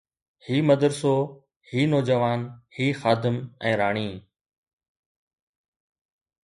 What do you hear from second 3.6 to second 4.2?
۽ راڻي